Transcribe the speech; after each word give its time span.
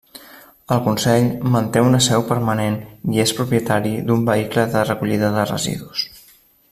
El 0.75 0.79
consell 0.85 1.27
manté 1.55 1.83
una 1.89 1.99
seu 2.05 2.25
permanent 2.31 2.79
i 3.17 3.23
és 3.25 3.35
propietari 3.41 3.93
d'un 4.09 4.25
vehicle 4.31 4.65
de 4.73 4.83
recollida 4.93 5.31
de 5.37 5.45
residus. 5.53 6.03